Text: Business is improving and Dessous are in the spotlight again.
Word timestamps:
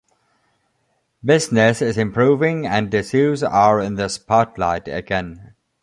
Business 1.23 1.79
is 1.79 1.95
improving 1.95 2.65
and 2.65 2.89
Dessous 2.89 3.43
are 3.47 3.79
in 3.79 3.97
the 3.97 4.07
spotlight 4.09 4.87
again. 4.87 5.53